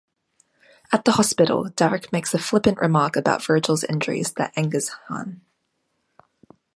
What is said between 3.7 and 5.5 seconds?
injuries that angers Han.